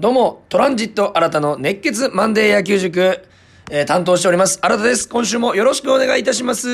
[0.00, 3.20] どうも、トランジット新たの熱血マンデー野球塾、
[3.68, 4.60] えー、担当しております。
[4.62, 5.08] 新たです。
[5.08, 6.68] 今週もよろしくお願いいたします。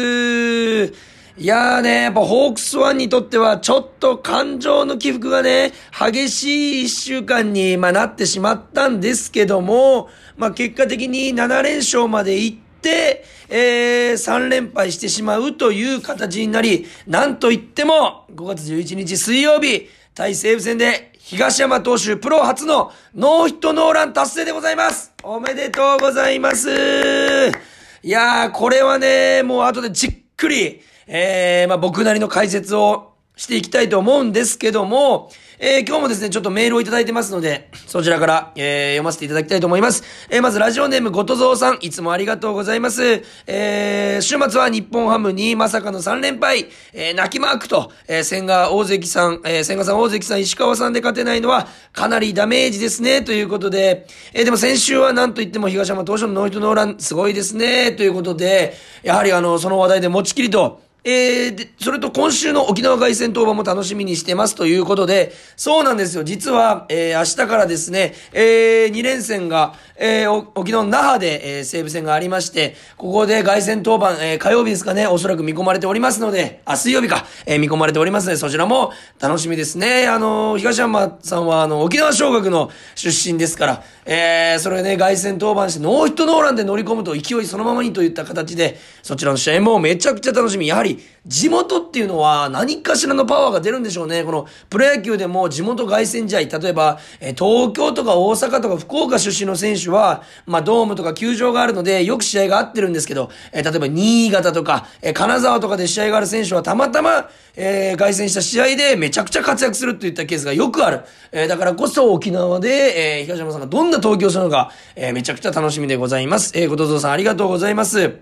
[0.84, 0.90] い
[1.38, 25.10] やーね、やっぱホークスワンにとってはちょっと感情の起伏がね、激しい一週間に、まあ、なってしまったんですけども、まあ、結果的に7連勝まで行って、えー、3連敗してしまうという形になり、なんといっても、5月11日水曜日、対西武戦で東山投手プロ初のノーヒットノーラン達成でございます。
[25.22, 26.68] おめでとうございます。
[26.68, 40.04] いやー、これはね、もう後でじっくり、えー、まあ僕なりの解説をしていきたいと思うんですけども、えー、今日もですね、ちょっとメールをいただいてますので、そちらから、えー、読ませていただきたいと思います。
[40.30, 43.22] えー、まず、ラジオネーム、ごとぞうさん、いつもありがとうございます。
[43.46, 66.24] えー、週末は日本ハムにまさかの3連敗、えー、泣きマークと、えー、千賀大関さん、えー、千賀さん大関さん、石川さんで勝てないのは、かなりダメージですね、ということで、えー、でも先週はなんと言っても東山投手のノーヒットノーラン、すごいですね、ということで、やはりあの、その話題で持ちきりと、えー、で、それと今週の沖縄凱旋登板も楽しみにしてますということで、そうなんですよ。
[66.24, 80.06] 実は、えー、明日からですね、えー、2連戦が、えー、沖縄那覇で、えー、西武戦がありまして、ここで凱旋登板、えー、火曜日ですかね、おそらく見込まれておりますので、あ、水曜日か、えー、見込まれておりますので、そちらも楽しみですね。
[80.08, 90.66] あのー、東山さんは、あの、沖縄尚学の出身ですから、えー、それね、凱旋登板してノーヒットノーランで乗り込むと勢いそのままにといった形で、そちらの試合もめちゃくちゃ楽しみ。
[90.66, 94.24] やはり、地元っていうのは何かしらのパワーが出るんでしょうね。
[94.24, 111.00] このプロ野球でも地元凱旋試合、例えば、え東京とか大阪とか福岡出身の選手は、まあドームとか球場があるのでよく試合が合ってるんですけど、え例えば新潟とか、え金沢とかで試合がある選手はたまたま、えー、凱旋した試合でめちゃくちゃ活躍するといったケースがよくある。
[111.32, 116.52] えー、だからこそ沖縄で、えー、東山さんがどんな投球をするのか、えー、めちゃくちゃ楽しみでございます。
[116.54, 118.16] えー、ごとぞさんありがとうございます。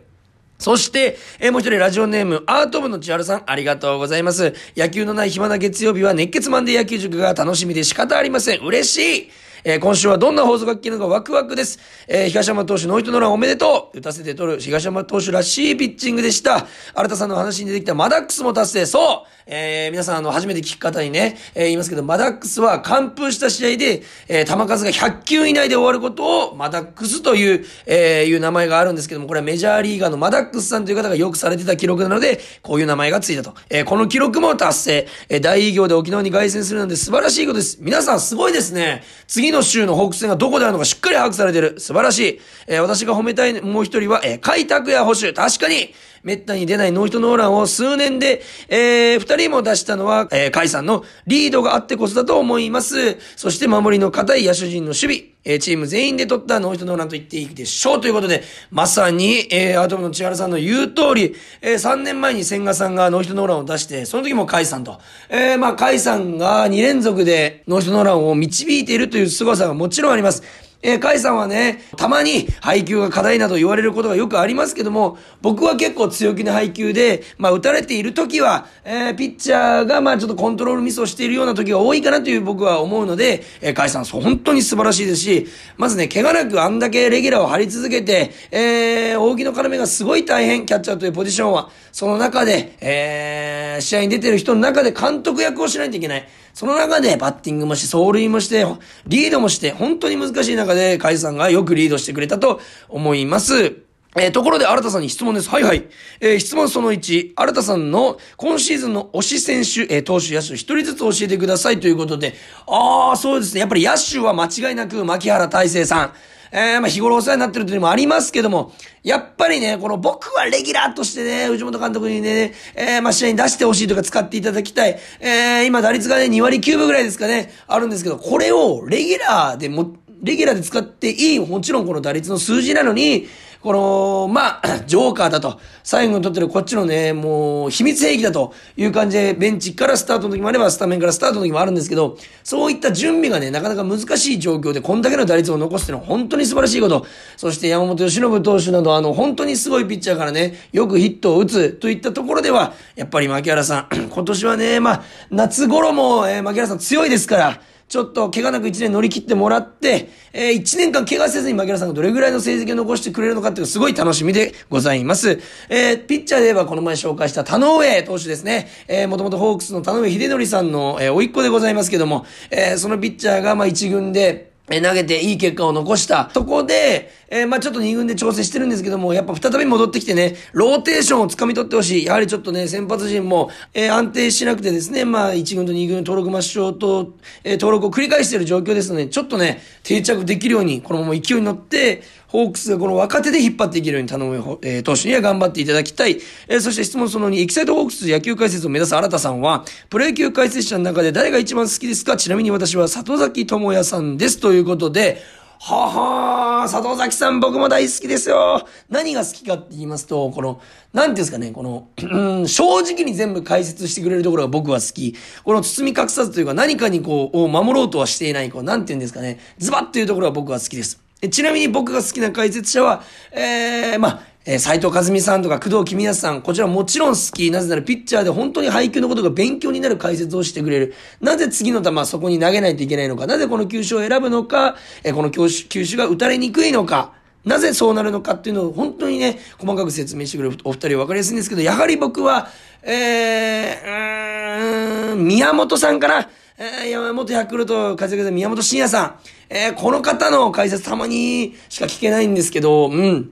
[0.58, 4.54] そして、えー、もう一人ラジオネーム、アート部の千春さん、ありがとうございます。
[4.76, 8.60] 野球のない暇な月曜日は熱血マンデー野球塾が楽しみで仕方ありません。
[8.60, 9.30] 嬉しい
[9.64, 11.78] えー、今週はどんな放送が聞けるのかワクワクです。
[12.08, 16.66] えー、東山投手ノイトノランおめでとう打たせて取る東山投手らしいピッチングでした。
[16.94, 18.86] 新田さんの話に出てきたマダックスも達成。
[18.86, 33.54] そうえー、皆さんあの、初めて聞く方にね、えー、言いますけど、マダックスは完封した試合で、えー、球数が100球以内で終わることを、マダックスという、えー、いう名前があるんですけども、これはメジャーリーガーのマダックスさんという方がよくされてた記録なので、こういう名前がついたと。
[33.70, 35.08] えー、この記録も達成。
[35.28, 37.78] えー、大偉業で沖縄に凱旋するなんて素晴らしいことです。
[37.80, 39.02] 皆さんすごいですね。
[39.26, 41.78] 次の週のホークス戦がどこであるのかしっかり把握されてる。
[41.78, 42.40] 素晴らしい。
[42.66, 45.32] えー、私が褒めたいもう一人は、えー、開拓や保守。
[45.34, 53.18] 確かに、めったに出ないノーヒットノーランを数年で、えー、二人も出したのは、えー、カイさんのリードがあってこそだと思います。
[53.36, 65.00] そして守りの硬い野手陣の守備、えー、チーム全員で取ったノーヒットノーランと言っていいでしょうということで、まさに、えー、アートムの千原さんの言う通り、えー、3年前に千賀さんがノーヒットノーランを出して、その時もカイさんと、
[65.30, 70.42] えー、まあ、カイさんが2連続でノーヒットノーランを導いているという凄さがもちろんあります。
[70.82, 96.28] えー、カイさんはね、たまに配球が課題など言われることがよくありますけども、僕は結構強気な配球で、まあ打たれている時は、えー、ピッチャーがまあちょっとコントロールミスをしているような時が多いかなという僕は思うので、えー、カイさん本当に素晴らしいですし、まずね、怪我なくあんだけレギュラーを張り続けて、えー、大木の要がすごい大変、キャッチャーというポジションは、その中で、えー、試合に出てる人の中で監督役をしないといけない。
[96.54, 98.66] その中でバッティングもして、走塁もして、
[99.06, 103.76] リードもして、本当に難しい中で、カイさんがよくリードしてくれたと思います。
[104.14, 105.48] えー、ところで、新田さんに質問です。
[105.48, 105.88] はいはい。
[106.20, 112.34] えー、質問その1、新田さんの今シーズンの推し選手、えー、投手、野手、一人ずつ教えてくださいということで、
[112.66, 113.60] ああ、そうですね。
[113.60, 116.12] やっぱり野手は間違いなく、牧原大成さん。
[116.52, 118.72] えー、まあ日頃お世話になってるというのもありますけども、
[119.02, 124.98] やっぱりね、この僕はレギュラーとしてね、藤本監督にね、えー、まあ試合に出してほしいとか使っていただきたい。
[125.20, 133.26] えー、今打率がね、2割9分ぐらいですかね、あるんですけど、これをレギュラーでも、レギュラーで使っていい、もちろんこの打率の数字なのに、
[133.62, 147.06] この、まあ、 ジョーカーだと、最後にとってるこっちのね、もう、秘密兵器だという感じで、ベンチからスタートの時もあれば、スタメンからスタートの時もあるんですけど、そういった準備がね、なかなか難しい状況で、こんだけの打率を残すっていうのは本当に素晴らしいこと。
[147.36, 165.40] そして山本由伸投手など、あの、本当にすごいピッチャーからね、よくヒットを打つといったところでは、やっぱり牧原さん、 今年はね、まあ、夏頃も、えー、牧原さん強いですから、ちょっと怪我なく1年乗り切ってもらって、えー、1年間怪我せずに槙原さんがどれぐらいの成績を残してくれるのかっていうのすごい楽しみでございます。
[165.68, 168.68] えー、ピッチャーで言えばこの前紹介した田上投手ですね。
[168.88, 176.30] えー、もともとホークスの田上秀則さんの、えー、甥っ子でございますけども、えー、そのピッチャーがまあ1軍で、え投げていい結果を残した。
[176.32, 182.04] そこで、えー、まあちょっと2軍で調整してるんですけども、やっぱ再び戻ってきてね、ローテーションを掴み取ってほしい。
[182.04, 196.18] やはりちょっとね、先発陣も、えー、安定しなくてですね、まあ1軍と2軍登録抹消と、えー、登録を繰り返している状況ですので、ちょっとね、定着できるように、このまま勢いに乗って、ホークスがこの若手で引っ張っていけるように頼む、えー、投手には頑張っていただきたい。
[196.48, 202.16] えー、そして質問その2、エキサイトホークス野球解説を目指す新田さんは、プロ野球解説者の中で誰が一番好きですか？
[202.16, 204.40] ちなみに私は里崎智也さんです。
[204.40, 205.22] ということで、
[205.60, 208.66] ははー、佐藤崎さん僕も大好きですよ。
[208.88, 210.60] 何が好きかって言いますと、この、
[210.94, 215.14] なんていうんですかね、この、うん、正直に全部解説してくれるところが僕は好き。
[215.44, 221.01] この包み隠さずというか何かにこう、を守ろうとはしていない、こう、なんていうんですかね、ズバッというところは僕は好きです。
[221.30, 227.50] ちなみに僕が好きな解説者は、えー、まあ、えー、斎藤和美さんとか工藤公康さん、こちらもちろん好き。
[227.50, 230.94] なぜならピッチャーで本当に配球のことが勉強になる解説をしてくれる。
[231.20, 233.26] なぜ次の球はそこに投げないといけないのか。
[233.26, 234.76] なぜこの球種を選ぶのか。
[235.04, 237.12] えー、この球種球種が打たれにくいのか。
[237.44, 242.48] なぜそうなるのかっていうのを本当にね、細かく説明してくれるお二人は分かりやすいんですけど、やはり僕は、
[242.82, 246.28] えー、うーん、宮本さんかな。
[246.58, 249.18] えー、山本ヤクルト活躍で宮本慎也さん。
[249.48, 253.30] えー、この方の解説たまにしか聞けないんですけど、うん。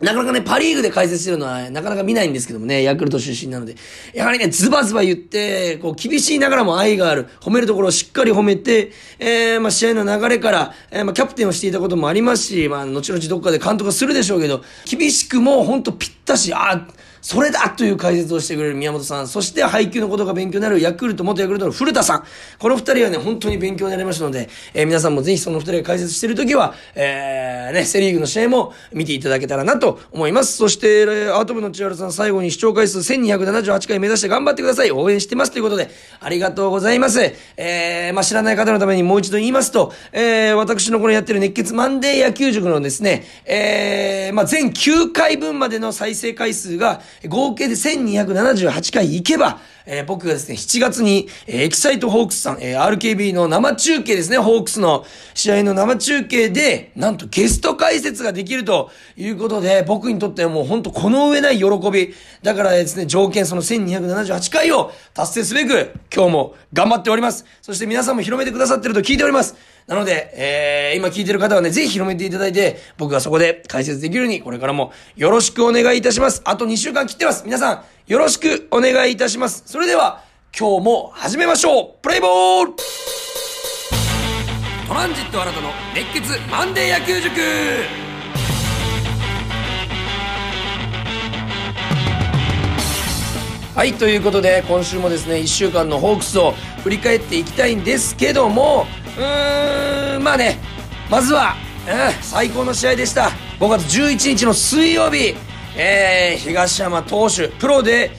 [0.00, 3.76] なかなかね、パリーグで解説してるのは、なかなか見ないんですけどもね、ヤクルト出身なので。
[4.12, 7.28] やはりね、ズバズバ言って、こう、厳しいながらも愛がある。
[7.40, 16.86] 褒めるところをしっかり褒めて、えー、まあ、試合の流れから、えー、まあ、キャプテンをしていたこともありますし、まあ、後々どっかで監督はするでしょうけど、厳しくも、ほんとぴったし、あ、
[17.26, 22.24] それだという解説をしてくれる宮本さん、そして配球のことが勉強になるヤクルト、元ヤクルトの古田さん。
[22.60, 30.56] この二人はね、本当に勉強になりましたので、えー、皆さんもぜひその二人が解説しているときは、えー、ね、セリーグの試合も見ていただけたらなと思います。
[30.56, 34.92] そして、アート部の千原さん、最後に視聴回数1278回目指して頑張ってください。
[34.92, 35.90] 応援してますということで、
[36.20, 37.20] ありがとうございます。
[37.56, 55.04] えー、まあ、知らない方のためにもう一度言いますと、えー、私のこのやってる熱血マンデー野球塾のですね、えー、まあ、全9回分までの再生回数が、合計で1278回行けば、えー、僕がですね、7月に、えー、エキサイトホークスさん、えー、RKB の生中継ですね、ホークスの
[55.34, 62.14] 試合の生中継で、なんとゲスト解説ができるということで、僕にとってはもうほんとこの上ない喜び。
[62.42, 67.46] だからですね、条件その1278回を達成すべく、今日も頑張っております。
[67.62, 69.54] そして皆さんも広めてくださってると聞いております。
[69.86, 76.42] なので、えー、今聞いてる方はね、ぜひ広めていただいて、僕がそこで解説できるように、これからもよろしくお願いいたします。
[76.44, 77.44] あと2週間切ってます。
[77.44, 79.64] 皆さん、よろしくお願いいたします。
[79.66, 80.22] それでは、
[80.56, 82.72] 今日も始めましょうプレイボール
[84.86, 87.32] トランジット新たの熱血マンデー野球塾
[93.74, 96.52] はい、ということで、今週もですね、1週間のホークスを
[96.84, 98.86] 振り返っていきたいんですけども、
[99.18, 100.60] うーん、まあね、
[101.10, 101.56] まずは、
[101.88, 103.32] うん、最高の試合でした。
[103.58, 105.34] 5月11日の水曜日、
[105.76, 108.10] えー、東山投手、プロで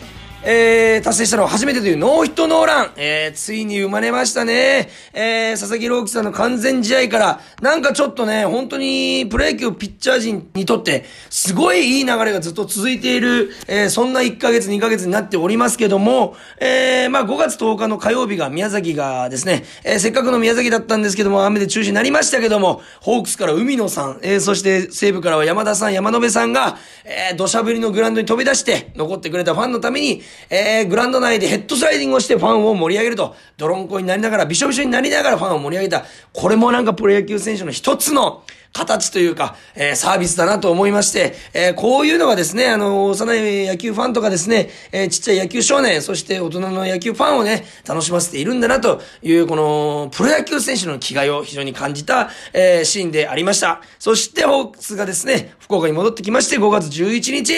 [0.43, 2.91] えー、達成したのは初めてというノーヒットノーラン。
[2.95, 4.87] えー、ついに生まれましたね。
[5.11, 36.05] えー、佐々木朗希さんの完全試合から、なんかちょっとね、本当にプロ野球ピッチャー陣にとって、すごいいい流れがずっと続いている、えー、そんな1ヶ月2ヶ月になっておりますけども、えー、まあ5月10日の火曜日が宮崎がですね、えー、せっかくの宮崎だったんですけども、雨で中止になりましたけども、ホークスから海野さん、えー、そして西武からは山田さん、山野辺さんが、えー、土砂降りのグラウンドに飛び出して、残ってくれたファンのために、えー、グラウンド内でヘッドスライディングをしてファンを盛り上げると、ドロンコになりながら、びしょびしょになりながらファンを盛り上げた。
[36.33, 53.81] これもなんかプロ野球選手の一つの、形というか、えー、サービスだなと思いまして、えー、こういうのがですね、あの、幼い野球ファンとかですね、えー、ちっちゃい野球少年、そして大人の野球ファンをね、楽しませているんだなという、この、プロ野球選手の気概を非常に感じた、えー、シーンでありました。
[53.99, 57.53] そして、ホークスがですね、福岡に戻ってきまして、5月11日、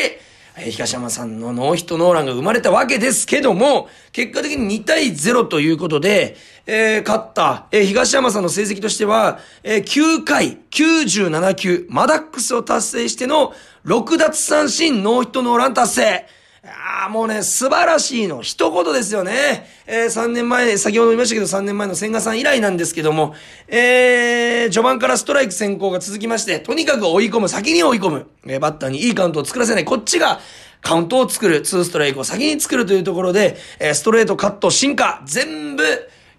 [0.59, 6.35] 東山さんのノーヒットノーランが生まれたわけですけども、結果的に2対0ということで、
[6.65, 13.53] えー、勝った、えー、東山さんの成績としては、えー、9回97球、マダックスを達成しての
[13.85, 16.38] 6奪三振ノーヒットノーラン達成。
[16.63, 18.41] ああ、もうね、素晴らしいの。
[18.41, 19.65] 一言ですよね。
[19.87, 23.33] えー、3年前、先ほど言いましたけど、3年前の千賀さん以来なんですけども、
[23.67, 28.27] えー、序盤からストライク先行が続きまして、とにかく追い込む、先に追い込む。
[28.45, 29.85] えー、バッターにいいカウントを作らせない。
[29.85, 30.41] こっちが、
[30.81, 35.83] カウントを作る、2ストライクを先に作るというところで、えー、ストレート、カット、進化、全部、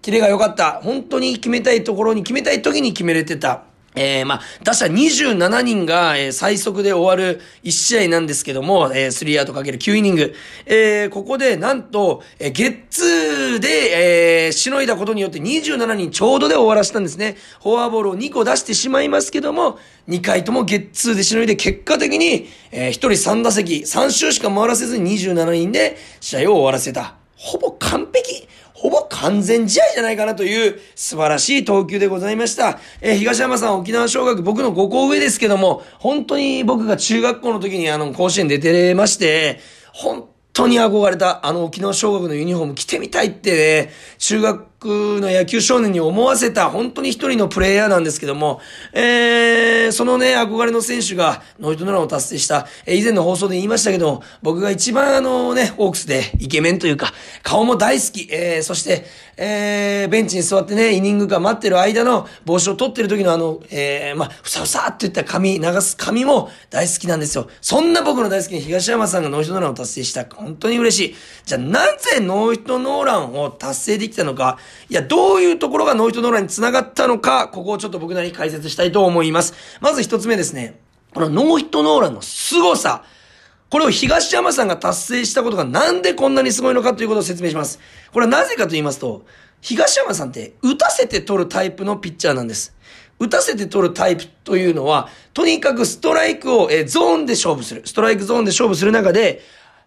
[0.02, 0.80] キレが良かった。
[0.82, 3.69] 本当に決めたいところに決めたい時に決めれてた。
[3.96, 10.32] えー、まあ、打者27人が、えー、最速で終わる1試合なんですけども、えー、3アウトかける9イニング。
[10.66, 17.36] えー、ここで、なんと、えー、ゲッツーで、えー、しのいだことによって27人ちょうどで終わらせたんですね。
[17.62, 19.78] フォアボールを2個出してしまいますけども、
[20.08, 27.16] 2回ともゲッツーでしのいで、結果的に、えー、1人3打席、3周しか回らせずに27人で試合を終わらせた。
[27.34, 28.46] ほぼ完璧。
[28.80, 32.78] ほぼ完全試合じゃないかなという素晴らしい投球でございました。
[33.02, 39.60] えー、東山さん沖縄小学僕の5校上ですけども、本当に僕が中学校の時にあの甲子園出てれまして、
[39.92, 48.62] 本当に憧れたあの沖縄小学のユニフォーム着てみたいってね、中学僕の野球少年に思わせた本当に一人のプレイヤーなんですけども、
[48.94, 59.04] えー、そのね、憧れの選手がノイトノランを達成した、えー、以前の放送で言いましたけど僕が一番あのね、オークスでイケメンというか、顔も大好き、えー、そして、
[59.36, 67.48] えー、ベンチに座ってね、イニングが待ってる間の帽子を取ってる時のあの、えー、まあ、ふさふさっていった髪、流す髪も大好きなんですよ。
[67.60, 70.24] そんな僕の大好きな東山さんがノイトノランを達成した。
[70.24, 71.16] 本当に嬉しい。
[71.44, 74.58] じゃあなぜノイトノーランを達成できたのか、
[74.88, 79.54] いや、どういうところがノイトノーランに繋がったのか、ここをちょっと僕なりに解説したいと思います。
[79.80, 80.80] まず一つ目ですね。
[81.14, 83.04] このノーヒットノーランの凄さ。
[83.70, 87.78] これを東山さんが達成したことがなんでこんなにすごいのかということを説明します。
[88.12, 89.24] これはなぜかと言いますと、
[89.60, 92.74] 東山さんって打たせて取るタイプのピッチャーなんです。
[93.20, 97.82] 打たせて取るタイプというのは、とにかくストライクを、えゾーンで勝負する。
[97.84, 99.42] ストライクゾーンで勝負する中で、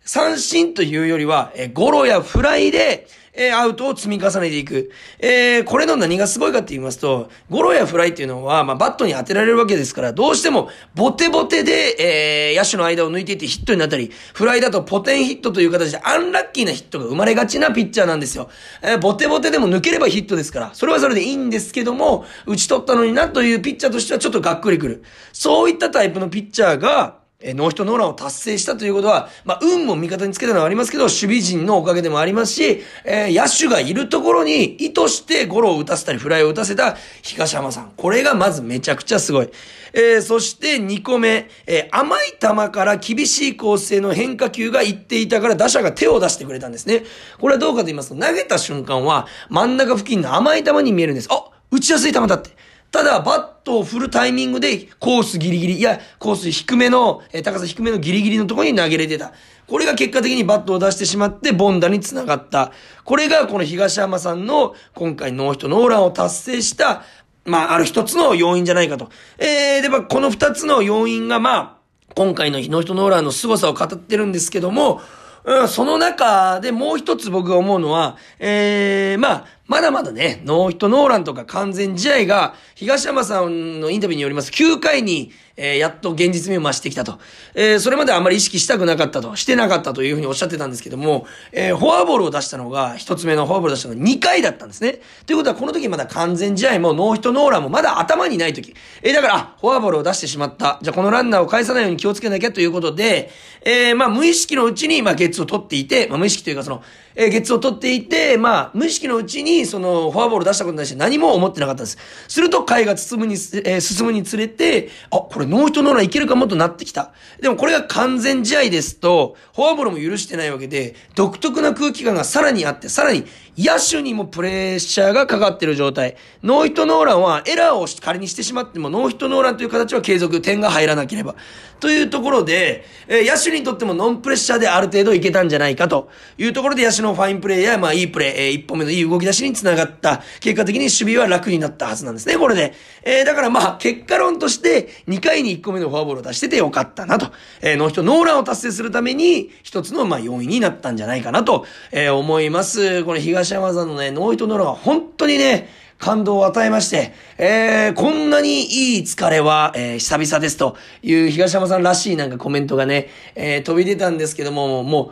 [0.06, 4.92] 三振というよりは、えゴロやフライで、えー、アウトを積み重ねていく。
[5.20, 18.50] えー、これの何がすごいかって言いますと、ゴロやフライっていうのは、まあ、バットに当てられるわけですから、どうしても、ボテボテで、えー、野手の間を抜いていってヒットになったり、フライだとポテンヒットという形でアンラッキーなヒットが生まれがちなピッチャーなんですよ。
[18.82, 25.04] えー、ボテボテでも抜ければヒットですから、それはそれでいいんですけども、打ち取ったのになというピッチャーとしてはちょっとがっくりくる。
[25.32, 37.92] そういったタイプのピッチャーが、えノーヒットノーランを達成したということは、まあ、運も味方につけたのはありますけど、守備陣のおかげでもありますし、えー、野手がいるところに意図してゴロを打たせたり、フライを打たせた東浜さん。
[37.98, 39.50] これがまずめちゃくちゃすごい。
[39.92, 47.04] えー、そして2個目、えー、甘い球から厳しい構成の変化球が行っていたから打者が手を出してくれたんですね。
[47.40, 51.28] これはどうかと言いますと、投げた瞬間は真ん中付近の甘い球に見えるんです。
[51.30, 52.52] あ打ちやすい球だって。
[52.94, 59.34] ただ、バットを振るタイミングで、コースギリギリ、いや、コース低めの、え、高さ低めのギリギリのところに投げれてた。
[59.68, 62.72] これが結果的にバットを出してしまって、ボンダに繋がった。
[63.04, 67.02] これが、この東山さんの、今回ノーヒットノーランを達成した、
[67.46, 69.10] まあ、ある一つの要因じゃないかと。
[69.40, 75.02] えー、で、まあ、この二つの要因が、まあ、今回のノーヒットノーランの凄さを語ってるんですけども、
[75.46, 87.18] うん、その中でもう一つ僕が思うのは、ええー、まあ、まだまだね、ノーヒットノーランとか完全試合が、東山さんのインタビューによります、9回に、えー、やっと現実味を増してきたと。
[87.54, 95.00] えー、それまであまり意識したくなかったと、してなかったというふうにおっしゃってたんですけども、えー、フォアボールを出したのが、一つ目のフォアボールを出したのが2回だったんですね。
[95.26, 98.76] ということは、この時まだ完全試合もノーヒットノーランもまだ頭にない時。
[99.02, 100.80] えー、だから、フォアボールを出してしまった。
[100.82, 106.84] じゃあ、このランナーを返さないように気をつけなきゃということで、えー、まあ、無意識のうちに、まあ、ゲッツを取っていて、まあ、無意識というかその、
[107.16, 111.98] えー、ゲッツを取っていて、まあ、無意識のうちに、にその、フォアボール出したことに対して何も思ってなかったんです。
[112.28, 117.12] すると、回が進むに、えー、進むにつれて、あ、これノーヒットノーランいけるかもとなってきた。
[117.42, 123.26] でもこれが完全試合ですと、フォアボールも許してないわけで、独特な空気感がさらにあって、さらに
[123.58, 126.16] 野手にもプレッシャーがかかってる状態。
[126.42, 131.36] ノーヒットノーランはエラーを仮にしてしまっても、ノーヒットノーランという形は継続、点が入らなければ。
[131.80, 140.24] というところで、えー、野手にとってもノンプレッシャーである程度いけたんじゃないかというところで、野手のファインプレーや、まあいいプレー、えー、一歩目のいい動き出しにつながった。
[140.40, 142.74] 結果的に守備は楽になったはずなんですね、これで。
[143.04, 147.28] えー、だからまあ、結果論として、2回に1個目のフォアボールを出しててよかったなと。
[147.62, 153.04] えー、ノーヒットノーランを達成するために、一つのまあ要因になったんじゃないかなと、えー、思います。
[153.04, 165.12] これ東山さんのね、ノーヒットノーランは本当にね、感動を与えまして、えー、こんなにいい疲れは、えー、久々ですという東山さんらしいなんかコメントがね、えー、飛び出たんですけども、も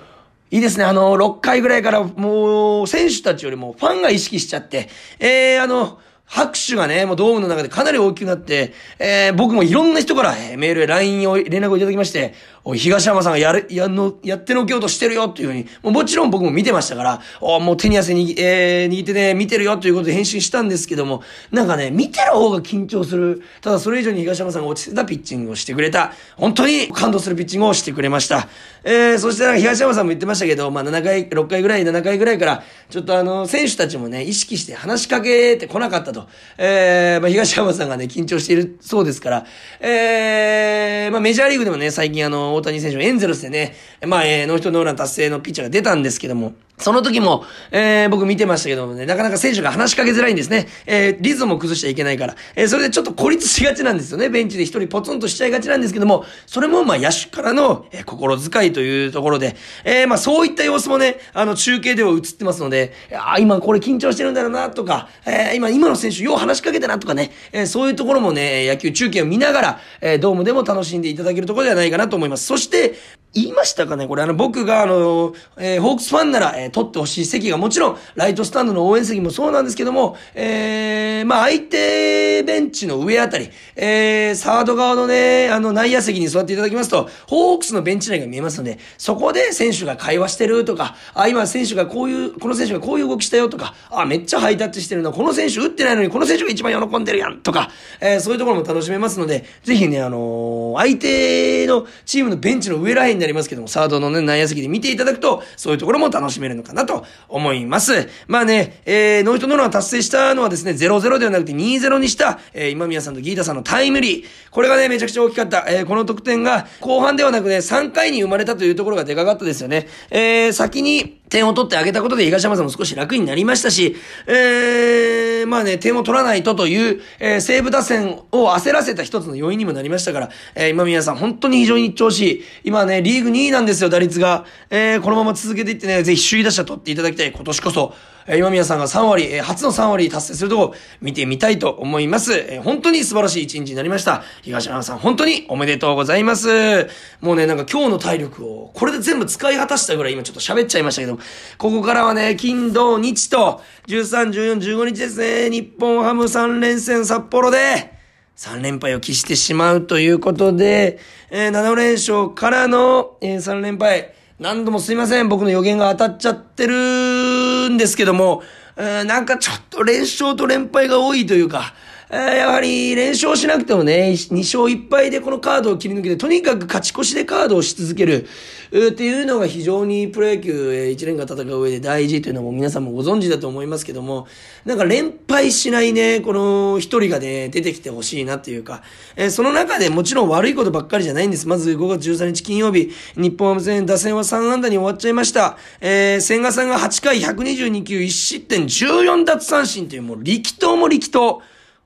[0.51, 0.83] う、いいですね。
[0.83, 5.99] あの、6回ぐらいからもう、選手たちよりもファンが意識しちゃって、えー、あの、
[6.31, 23.41] 拍手がね、もうドームの中でかなり大きくなって、えー、僕もいろんな人から、えー、メールや LINE を連絡をいただきまして、お、東山さんがやる、やの、やってのけようとしてるよっていうふうに、もうもちろん僕も見てましたから、おもう手に汗に、えー、握ってね、見てるよということで返信したんですけども、なんかね、見てる方が緊張する。
[23.61, 26.13] ただそれ以上に東山さんが落ち着いたピッチングをしてくれた。
[26.37, 28.47] 本当に感動するピッチングをしてくれました。
[28.83, 36.27] えー、そして東山さんも言ってましたけど、まあ7回、6回ぐらい、7回ぐらいから、ちょっとあの、選手たちもね、意識して話しかけてこなかったと。
[36.57, 39.45] えー、まあ東山さんがね、緊張しているそうですから、
[39.79, 50.67] えー、まあメジャーリーグでもね、最近あの、大谷選手エンゼルスでね、まあ、えー、ノーヒットノーラン達成のピッチャーが出たんですけども、その時も、えー、僕見てましたけどもね、なかなか選手が話しかけづらいんですね。
[50.85, 52.35] えー、リズムを崩しちゃいけないから。
[52.55, 54.29] えー、それでちょっと孤立しがちなんですよね。
[54.29, 72.45] ベンチで一人ポツンとしちゃいがちなんですけども、それもまあ野手からの、えー、心遣いというところで、えー、まあそういった様子もね、あの中継では映ってますので、あ今これ緊張してるんだろうなとか、えー、今、今の選手よう話しかけたなとかね、えー、そういうところもね、野球中継を見ながら、えー、ドームでも楽しんでいただけるところではないかなと思います。
[72.45, 72.95] そして、
[73.33, 74.23] 言いましたかねこれ。
[74.23, 97.69] あの僕があの、えー、ホークスファンなら、えー、取ってほしい席がもちろん、ライトスタンドの応援席もそうなんですけども、えー、まあ相手ベンチの上あたり、えー、サード側のね、あの内野席に座っていただきますと、ホークスのベンチ内が見えますので、そこで選手が会話してるとか、あ、今選手がこういう、この選手がこういう動きしたよとか、あ、めっちゃハイタッチしてるな、この選手打ってないのにこの選手が一番喜んでるやんとか、
[98.01, 108.09] えー、そういうところも楽しめますので、ぜひね、あのー、相手のチームのベンチの上らへんになりますけども、サードのね、内野席で見ていただくと、そういうところも楽しめるのかなと思います。
[108.27, 114.25] まあね、えー、ノイトノーラン達成したのはですね、0-0ではなくて2-0にした、えー、今宮さんとギータさんのタイムリー。
[114.49, 115.65] これがね、めちゃくちゃ大きかった。
[115.67, 119.87] えー、この得点が、後半ではなくね、3回に生まれたというところがでかかったですよね。
[120.09, 123.95] えー、先に、点を取ってあげたことで東山さんも少し楽になりましたし、
[124.27, 132.43] えー、まあね、点を取らないとという、えー、西武打線を焦らせた一つの要因にもなりましたから、えー、今宮さん本当に非常に調子いい。
[132.65, 134.45] 今ね、リーグ2位なんですよ、打率が。
[134.69, 137.31] えー、このまま続けていってね、ぜひ首位打者取っていただきたい。
[137.31, 137.93] 今年こそ、
[138.27, 142.33] えー、今宮さんが3割、えー、初の3割達成するとこ見てみたいと思います。
[142.33, 144.23] えー、本当に素晴らしい一日になりました。
[144.41, 146.87] 東山さん、本当におめでとうございます。
[147.21, 151.19] もうね、なんか今日の体力を、これで全部使い果たしたぐらい今ちょっと喋っちゃいましたけど、
[151.57, 157.93] ここからはね、金、土、日と、13、14、15日ですね、日本ハム3連戦札幌で、
[158.37, 160.99] 3連敗を喫してしまうということで、
[161.29, 164.13] えー、7連勝からの、えー、3連敗。
[164.39, 165.29] 何度もすいません。
[165.29, 168.41] 僕の予言が当たっちゃってるんですけども、
[168.75, 171.75] えー、なんかちょっと連勝と連敗が多いというか、
[172.11, 178.27] やはり連勝しなくてもね、2勝1敗でこのカードを切り抜けて、とにかく勝ち越しでカードをし続ける、
[178.71, 184.27] っていうのが非常にプロ野球1年間戦う上で大事というのも皆さんもご存知だと思いますけども、
[184.65, 188.83] なんか連敗しないね、この一人がね、出てきてほしいなっていうか、
[189.15, 191.47] えー、その中でもちろん悪いことばっかりじゃないんです。
[191.47, 195.57] まず5月13日金曜日、日本ハム戦打線は3安打に終わっちゃいました。
[195.79, 201.41] えー、千賀さんが8回122球1失点14奪三振というもう力投も力投。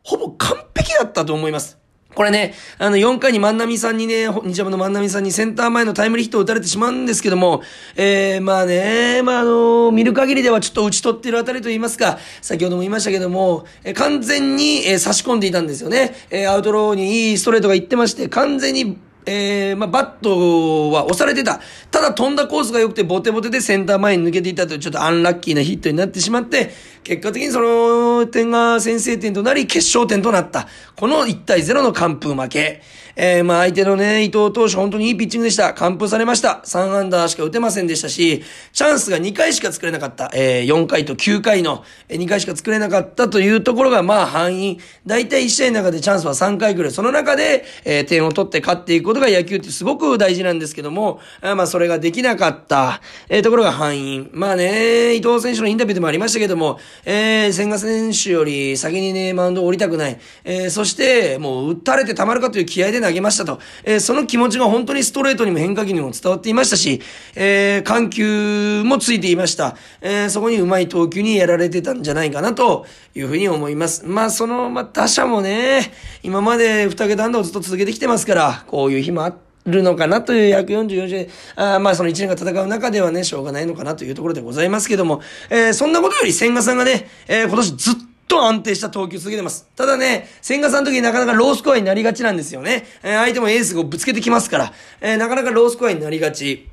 [0.06, 1.80] ほぼ完璧だったと思います。
[2.14, 7.62] これね、あの、4回に万波さんにね、日ハムの万波さんにセンター前のタイムリーヒットを打たれてしまうんですけども、
[7.98, 16.16] えー、まあね、まああの見る限りではちょっと打ち取ってるあたりと言いますか、先ほども言いましたけども、えー、完全に、えー、差し込んでいたんですよね。
[16.30, 21.60] えー、アウトローにいいストレートが行ってまして、完全にえー、まあ、バットは押されてた。
[21.92, 26.72] ただ飛んだコースが良くてボテボテでセンター前に抜けていたというちょっとアンラッキーなヒットになってしまって、
[27.06, 30.68] 結果的にその点が先制点となり決勝点となった。
[30.96, 32.82] この1対0の完封負け。
[33.16, 35.74] えー、まあ相手のね、伊藤投手本当にいいピッチングでした。
[35.74, 36.62] 完封されました。
[36.66, 40.32] 3アンダーしか打てませんでしたし、チャンスが2回しか作れなかった。
[40.34, 44.80] えー、4回と9回の2回しか作れなかったというところがまあ範囲。
[45.06, 46.92] 大体1試合の中でチャンスは3回くらい。
[46.92, 54.28] その中で、えー、点を取って勝っていくことが野球ってすごく大事なんですけども、あまあそれができなかった、えー、ところが範囲。
[54.34, 60.20] まあね、伊藤選手のインタビューでもありましたけども、えー、千賀選手より先にね、マウンド降りたくない。
[60.44, 63.60] えー、そして、もう打たれてたまるかという気合で投げましたと。
[63.84, 67.02] えー、その気持ちが本当にストレートにも変化球にも伝わっていましたし、
[67.36, 69.76] えー、緩急もついていました。
[70.02, 74.06] えー、そこにうまい投球にやられてたんじゃないかなというふうに思います。
[74.06, 75.92] まあ、その、まあ、打者もね、
[76.24, 87.96] 今まで二桁安打をずっと続けてきてますから、こういう日もあって、るのかなという144試合、あまあその1年が戦う中ではね、しょうがないのかなというところでございますけども、えー、そんなことより千賀さんがね、えー、今年ずっ
[88.28, 89.68] と安定した投球続けてます。
[89.76, 92.86] ただね、千賀さんの時になかなかロースコアになりがちなんですよね。
[93.04, 96.68] えー、相手もエースをぶつけてきますから、えー、なかなかロースコアになりがち。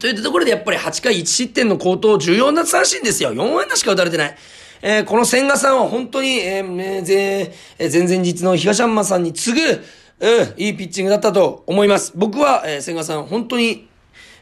[0.00, 3.32] といったところでやっぱり8回1失点の高騰14奪三振ですよ。
[3.32, 4.36] 4安打しか打たれてない。
[4.80, 9.84] えー、この千賀さんは本当に、えー、ぜ、えー、前々日の東山さんに次ぐ、
[10.20, 12.12] うん、いいピッチングだったと思います。
[12.14, 13.88] 僕は、えー、千賀さん、本当に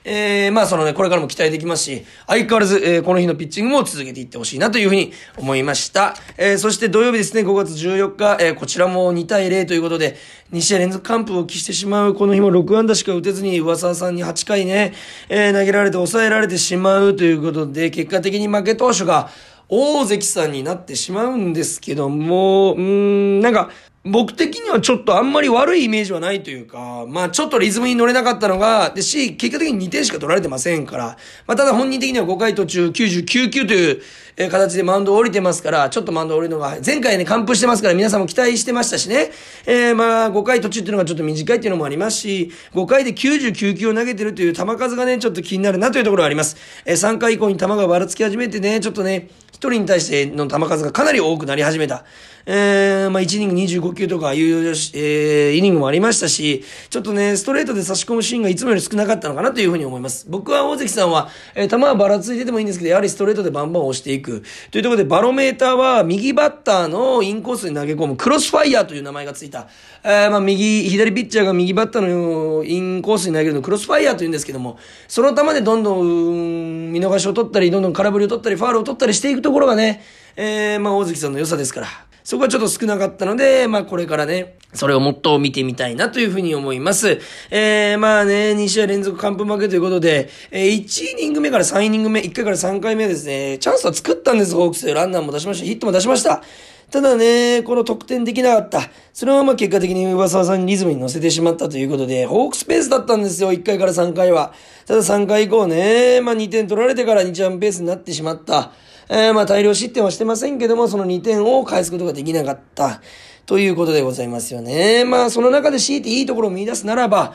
[0.09, 6.15] えー、まあそのね、これからも期待できますし、相変わらず、えー、この日のピッチングも続けていってほしいなというふうに思いました。
[6.39, 10.17] えー、そして土曜日ですね、5月14日、えー、こちらも2対0ということで、
[10.53, 14.95] 2試合連続完封を期してしまう、この日も6安打しか打てずに、上沢さんに8回ね、
[15.29, 19.29] えー、投げられて抑えられてしまうということで、結果的に負け投手が、
[19.69, 23.71] 大関さんになってしまうんですけども、うーん、なんか、
[24.07, 31.17] 僕的にはちょっとあんまり悪いイメージはないというか、まあちょっとリズムに乗れなかったのが、でし、結果的に2点しか取られてませんから、
[31.47, 34.03] まあただ本人的には5回途中99球という、
[34.39, 39.31] え形でマウンドを降りてますから、ちょっとマウンドを降りるのが、前回ね、完封してますから皆さんも期待してましたしね、
[39.65, 46.59] えー、まあ5回途中っていうのがちょっと短いっていうのもありますし、5回で99球を投げてるという球数がね、ちょっと気になるなというところはあります。
[46.85, 52.05] えー、3回以降に球がばらつき始めてね、ちょっとね、1人に対しての球数がかなり多くなり始めた。
[52.49, 60.27] えー、まあ、1イニング25球とかいう、えー、イニングもありましたし、ちょっとね、ストレートで差し込むシーンがいつもより少なかったのかなというふうに思います。
[60.29, 64.26] 僕は大関さんは、えー、球はばらついててもいいんですけど、やはりストレートでバンバン押していく。
[64.33, 69.69] というところで、バロメーターは右バッターのインコースに投げ込むクロスファイヤーという名前がついた。
[70.03, 80.03] えー、まあ、右、左ピッチャーが右バッターのインコースに投げるのクロスファイヤーというんですけども、その球でどんどん、見逃しを取ったり、どんどん空振りを取ったり、ファールを取ったりしていくところがね、
[80.37, 82.06] えー、まあ、大関さんの良さですから。
[82.27, 87.21] そこはちょっと少なかったので、まあこれからね、それをもっと見てみたいなというふうに思います。
[87.53, 94.93] えー、まあね、2試合連続完封負けということで、えー、1イニング目から3イニング目、1回から3回目ですね、チャンスは作ったんです、ホークス。
[94.93, 96.43] ランナーも出しました、ヒットも出しました。
[96.91, 98.81] ただね、この得点できなかった。
[99.13, 104.53] そのまま結果的に上沢さんにリズムに乗せてしまったということで、ホークスペースだったんですよ、1回から3回は。
[104.85, 108.73] ただ3回以降ね、まあ2点取られてから2チャンペースになってしまった。
[109.09, 113.01] えー、まあ大量失点はしてませんけども、その2点を返すことができなかった。
[113.47, 115.05] ということでございますよね。
[115.05, 117.35] まあその中で強いていいところを見出すならば、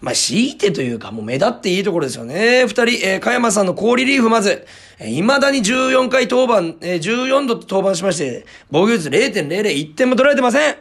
[0.00, 2.64] まあ、強いてというか、もう目立っていいところですよね。
[2.66, 4.64] 二人、えー、加山さんの高リリーフまず、
[5.00, 10.76] えー、未だに14回登板、えー、14度登板しまして、防御率0.00、1点も取られてません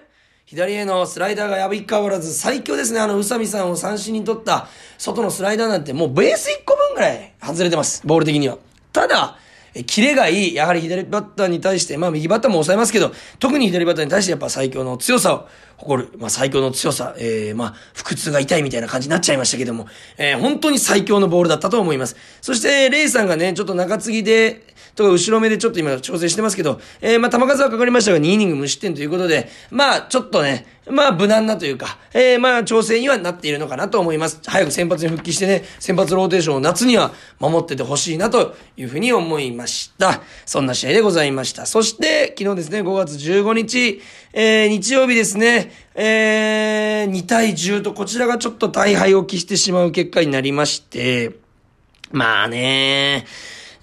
[0.46, 3.00] 左へのスライダーがやびかわらず最強ですね。
[3.00, 4.68] あの、宇佐美さんを三振に取った
[5.00, 8.06] 外のスライダーなんてもうベース1個分ぐらい外れてます。
[8.06, 8.58] ボール的には。
[8.94, 9.38] ただ、
[9.78, 10.56] え、キレがいい。
[10.56, 16.10] やはり左バッターに対して、まあ右バッターも抑えますけど、特に左バッターに対してやっぱ最強の強さを誇る。
[16.18, 19.88] まあ最強の強さ、えー、まあ腹痛が痛いみたいな感じになっちゃいましたけども、
[20.18, 22.16] えー、本当に最強のボールだったと思います。
[22.42, 34.42] そして、レイさんがね、ちょっと中継ぎで、とか後ろ目でちょっと今調整してますけど、えー、まあ球数はかかりましたが2イニング無失点ということで、まあちょっとね、まあ無難なというか、えー、まあ調整にはなっているのかなと思います。
[34.44, 40.22] 早く先発に復帰してね、先発ローテーションを夏には守っててほしいなというふうに思いました。
[40.48, 41.68] そんな試合でございました。
[41.68, 44.02] そして、昨日ですね、5月15日、
[44.40, 51.38] えー、日曜日ですね、えー、2対10とこちらがちょっと大敗を期してしまう結果になりまして、
[52.12, 53.26] まあね。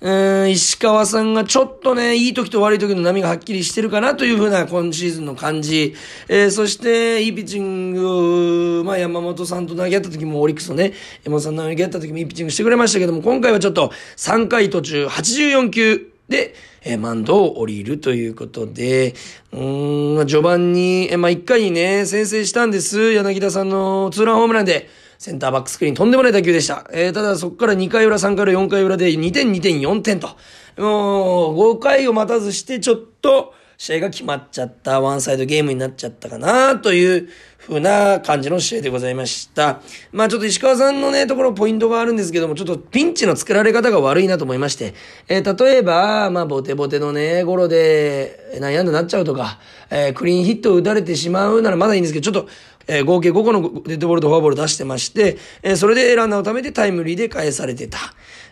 [0.01, 5.97] うん、石川さんがちょっとね、いい時と悪い時の波がはっきりしてるかなというふうな今シーズンの感じ。
[6.29, 10.93] えー、そして、いいピッチング、まあ山本さんと投げ合った時もオリックスのね、
[11.25, 19.14] 山本さんと投げ合った時もいいピッチングしてくれましたけども、今回はちょっと3回途中84球で、えー、マンドを降りるということで、
[19.53, 23.12] うーん、序盤に、えー、まあ1回にね、先制したんです。
[23.12, 24.88] 柳田さんのツーランホームランで。
[25.16, 26.87] センターバックスクリーンとんでもない打球でした。
[26.92, 30.29] えー、ただそこから2回裏、3回裏、4回裏で2点、2点、4点と。
[30.77, 39.81] もう、5回を待たずしてちょっと、試合が決まっちゃった、ワンサイドゲームになっちゃったかな、という風な感じの試合でございました。
[40.13, 44.95] まあちょっと石川さんのね、ところポイントがあるんですけども、ちょっとピンチの作られ方が悪いなと思いまして、
[45.29, 49.59] えー、例えば、まあボテボテのね、ゴロで悩んでなっちゃうとか、
[49.91, 52.51] えー、クリーンヒットを打たれてしまうならまだいいんですけど、ちょっと、
[52.87, 57.99] えー、合計5個のデッドボールとフォアボール出してまして、えー、それでランナーを貯めてタイムリーで返されてた。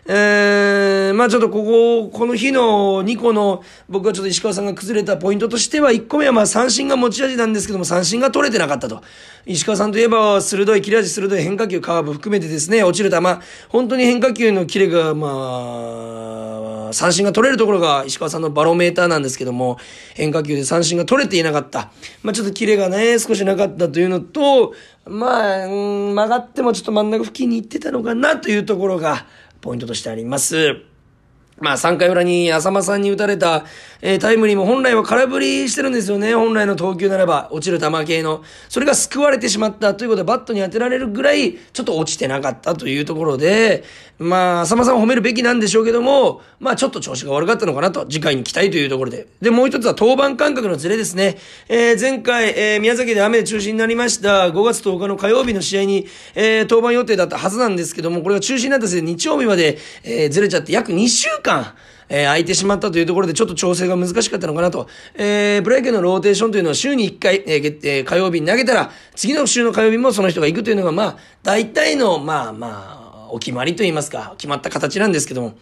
[0.05, 9.01] えー、まあちょっとここ、この日の2個の僕はちょっと石川さんが崩れたポイントとしては、1個目はまあ三振が持ち味なんですけども、三振が取れてなかったと。
[9.45, 13.17] 石川さんといえば、鋭い、切れ味鋭い変化球、カーブ含めてですね、落ちる球、
[13.69, 19.77] 本当に変化球のキレが、まあ、三振が取れるところが石川さんのバロメーターなんですけども、
[20.15, 21.91] 変化球で三振が取れていなかった。
[22.21, 24.73] まあちょっとキレがね、少しなかったというのと、
[25.05, 25.69] まあ、う
[26.11, 29.25] ん、曲がってもちょっと真ん中付近に行ってたのかなというところが、
[29.63, 30.75] ポイントとしてあります。
[31.57, 33.63] まあ、3回裏に浅間さんに打たれた、
[34.05, 36.35] えー、タイムリーも本来は空振りしてるんですよね。
[36.35, 38.43] 本来の投球ならば、落ちる球系の。
[38.67, 43.85] それが救われてしまったということで、バットに当てられるぐらい、ちょっと落ちてなかったというところで、
[44.19, 49.27] まあ、浅間さんを褒めるべきなんでしょうけども、まあ、ちょっと調子が悪かったのかなと、次回に期待というところで。
[49.41, 51.37] で、もう一つは登板間隔のズレですね。
[51.69, 61.73] えー、前回、えー、宮崎で雨で中止になりました、5月10日の火曜日の試合に、えー、登板予定だったはずなんですけども、これが中止になったせいで日曜日まで、えー、ずれちゃって約2週間、
[62.09, 64.87] えー、空いてしまったというところでちょっと調整が難しかったのかなと。
[65.15, 75.53] えー、プロ野球のローテーションというのは週に1回、えー、えー、火曜日に投げたら、次の週の火曜日もその人が行くというのが、まあ、大体の、まあまあ、お決まりといいますか、決まった形なんですけども、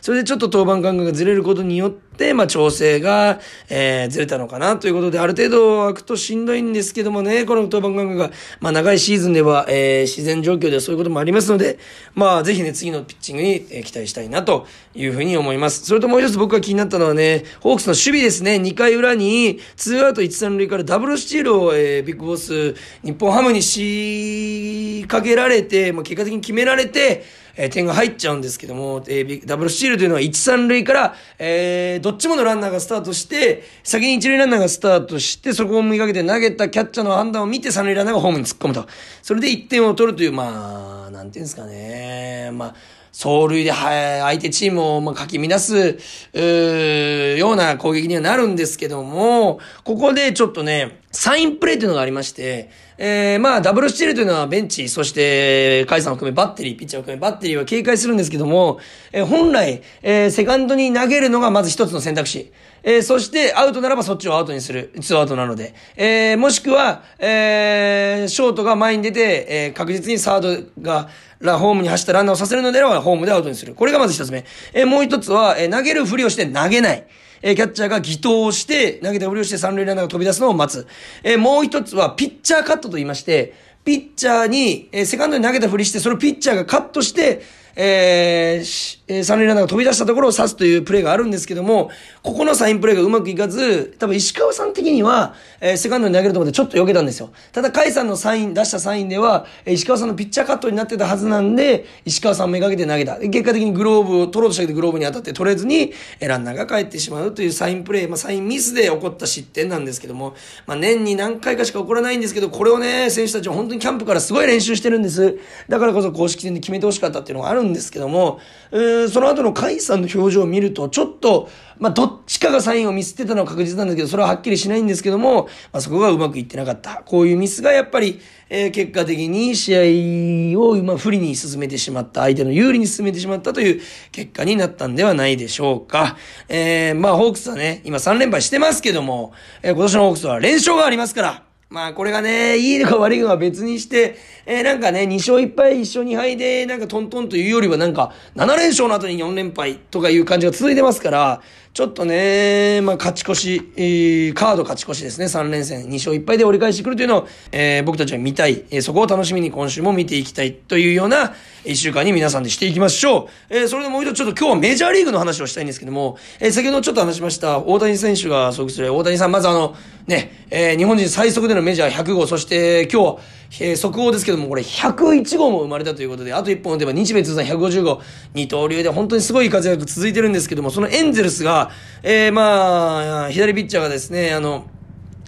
[0.00, 11.78] それでちょっと登板間隔がずれることによって、まあ調整が、えー、ずれたのかなということで、ある程度空くとしんどいんですけどもね、この登板間隔が、まあ長いシーズンでは、えー、自然状況ではそういうこともありますので、
[12.14, 15.84] まあぜひね、次のピッチングに、えー、期待したいなというふうに思います。
[15.84, 27.24] それともう一つ僕が気になったのはね、ホークスの守備ですね、2回裏に、ツーアウト1、3塁からダブルスチールを、えー、ビッグボス、日本ハムに仕掛けられて、まあ結果的に決められて、
[27.56, 38.86] えー、点が入っちゃうんですけども、えー、ダブルスチールというのは1、3塁から、えー、どっちものランナーがスタートして、先に1塁ランナーがスタートして、そこを見かけて投げたキャッチャーの判断を見て3塁ランナーがホームに突っ込むと。
[39.22, 42.50] それで1点を取るという、まあ、なんていうんですかね。
[42.52, 42.74] まあ、
[43.12, 45.98] 走塁で、相手チームを、まあ、かき乱す、
[46.32, 52.70] うような攻撃にはなるんですけども、ここでちょっとね、サインプレーというのがありまして、
[53.02, 58.78] えー、まあ、ダブルスチールというのはベンチ、そして、カイさんを含めバッテリー、ピッチャーを含めバッテリーは警戒するんですけども、
[59.10, 62.52] えー、本来、えー、セカンドに投げるのがまず一つの選択肢。
[62.82, 64.92] えー、そしてアウトならばそっちをアウトにする。
[65.00, 65.74] ツーアウトなので。
[65.96, 71.08] えー、もしくは、えー、ショートが前に出て、えー、確実にサードが、
[71.38, 73.74] ラ、ホームに走ったランナーを刺せるのであれば、ホームでアウトにする。
[73.74, 74.44] これがまず一つ目。
[74.74, 77.06] えー、もう一つは、えー、投げるふりをして投げない。
[77.42, 80.86] えー、キャッチャーが偽投して、投げたふりをして三塁ランナーが飛び出すのを待つ。
[81.22, 87.42] えー、もう一つは、ピッチャーカットと言いまして、ピッチャーに、えー、セカンドに投げたふりして、それをピッチャーがカットして、
[87.76, 91.90] えー、三塁ランナーが飛び出したところを刺すというプレーがあるんですけども、
[92.22, 97.30] ここのサインプレーがうまくいかず、多分石川さん的には、えー、セカンドに投げるところでちょっと避けたんですよ。
[97.52, 103.16] ただ、甲斐さんのサイン、出したサインでは、えー、石川さんのピッチャーカットになってたはずなんで、石川さんめがけて投げた。
[103.18, 110.34] 結果的にグローブを取ろうとしたけどグローブに当たって取れずに、えー、ランナーが帰ってしまうというサインプレー、まあ、サインミスで起こった失点なんですけども、
[110.66, 115.38] まあ、年に何回かしか起こらないんですけど、これをね、選手たちは本当にキャンプからすごい練習してるんです。
[115.68, 118.40] だからこそ公式戦で決めてほしかったっていうのがあるんですけども、
[118.72, 127.02] えー、その後の甲斐さんの表情を見ると、ちょっと、まあ、どっちかがサインをミスってたのは確実なんですけど、それははっきりしないんですけども、まあ、そこがうまくいってなかった。
[127.06, 133.80] こういうミスがやっぱり、えー、結果的に試合を、ま、不利に進めてしまった、相手の有利に進めてしまったという
[134.12, 136.16] 結果になったんではないでしょうか。
[136.48, 161.32] えー、まあ、ホークスはね、今3連敗してますけども、えー、今年のホークスは連勝がありますから、まあこれがね、いいのか悪いのか別にして、えー、なんかね、2勝1敗1勝2敗で、なんかトントンというよりはなんか、7連勝の後に4連敗とかいう感じが続いてますから、ちょっとね、まあ、勝ち越し、えー、カード勝ち越しですね、3連戦、2勝1敗で折り返してくるというのを、えー、僕たちは見たい、えー、そこを楽しみに今週も見ていきたいというような、
[161.64, 163.54] 1週間に皆さんでしていきましょう。
[163.54, 169.76] えー、それでもう一度ちょっと今日はメジャーリーグの話をしたいんですけども、えー、先ほどちょっと話しました、大谷選手が即する、大谷さん、まずあの、
[170.08, 173.18] ね、えー、日本人最速でのメジャー100号、そして今日、
[173.58, 178.00] えー、速報ですけども、これ101号も生まれたということで、あと1本打てば日米通算150号、
[178.32, 181.70] 二刀流で本当にすごい活躍続いてるんですけども、そのエンゼルスが、
[182.02, 184.66] えー、まあ、左ピッチャーがですね、あの、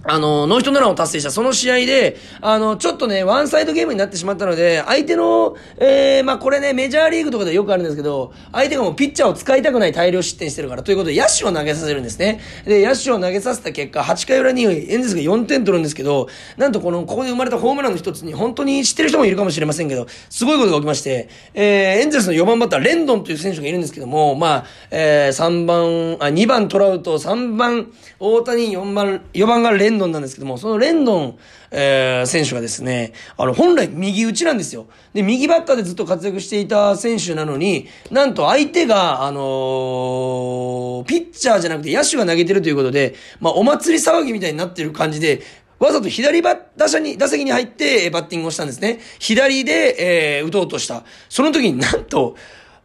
[0.04, 12.40] あの、ノーヒットノーランを達成したその試合で、あの、ちょっとね、ワンサイドゲームになってしまったので、相手の、えー、まあ、これね、メジャーリーグとかでよくあるんですけど、相手がもうピッチャーを使いたくない大量失点してるから、ということで、野手を投げさせるんですね。
[12.64, 31.38] で、野手を投げさせた結果、8回裏にエンゼルスが4点取るんですけど、なんとこの、ここで生まれたホームランの一つに、本当に知ってる人もいるかもしれませんけど、すごいことが起きまして、えー、エンゼルスの4番バッター、レンドンという選手がいるんですけども、まあ、えー、3番、あ、2番トラウト、3番大谷、4番、4番がレンドンなんですけども、そのレンドン、
[31.70, 34.86] えー、選手がですね、あの、本来右打ちなんですよ。
[35.14, 45.42] で、右バッターでずっと活躍していた選手なのに、なんと相手が、あのー、ピッチャーじゃなくて野手が投げてるということで、まあ、お祭り騒ぎみたいになってる感じで、
[45.78, 49.00] わざと左バ打者に、打席に入ってバッティングをしたんですね。
[49.18, 51.04] 左で、えー、打とうとした。
[51.28, 52.36] その時になんと、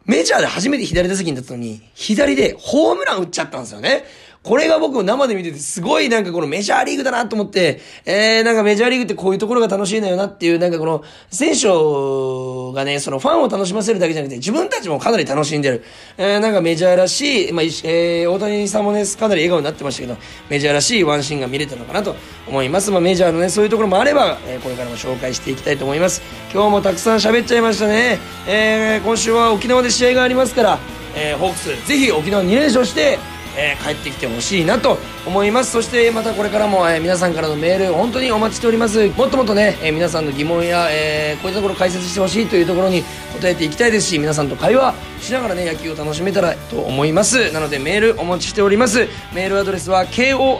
[0.07, 4.05] メジャーで初めて左打席に立ったのに、左でホームラン打っちゃったんですよね。
[4.47, 11.67] これが僕生で見ててすごいなんかこのメジャーリーグだなと思って、えー、なんかメジャーリーグってこういうところが楽しいんだよなっていう、なんかこの選手
[12.73, 15.83] がね、そのファンを楽しませるだけじゃなくて自分たちもかなり楽しんでる。
[16.17, 20.17] えー、なんかメジャーらしい、まあ、えー、大谷さんもね、かなり笑顔になってましたけど、
[20.49, 22.15] メジャーらしいワンシーンが見れたのかなと
[22.47, 22.89] 思います。
[22.89, 26.21] まあメジャーのね、そういうところもあれば、えー、これからも紹介していきたいと思います。
[26.53, 28.17] 今日もたくさん喋っちゃいましたね。
[28.47, 30.79] えー、今週は沖縄で試合がありますから、
[31.19, 33.16] えー、ホークス、ぜひ沖縄2連勝して、
[33.57, 35.71] えー、帰ってきてほしいなと思います。
[35.71, 39.09] そしてまたこれからも、えー、皆さんからのメール本当にお待ちしております。
[39.09, 47.51] もっともっとね、えー、皆さんの疑問や、えー、こういったところ解説してほしいというところに答えていきたいですし皆さんと会話しながらね野球を楽しめたらと思います。
[47.51, 49.07] なのでメールお待ちしております。
[49.33, 50.57] メールアドレスは kor.rkbr.jp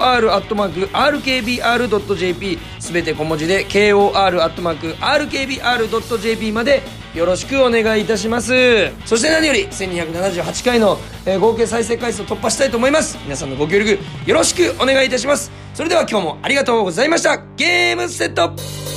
[2.79, 4.11] すべて小文字で kor.rkbr.jp
[6.51, 6.81] まで
[7.17, 8.91] よろしくお願いいたします。
[9.05, 13.17] そして何より1278回の、えー、合計再生回数を突破したいと思います。
[13.23, 15.51] 皆さんのご協力よろしくお願いいたします。
[15.73, 17.37] それでは今日もありがとうございました。
[17.55, 18.96] ゲームセット。